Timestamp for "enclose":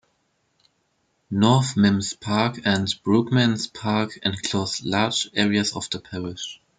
4.23-4.83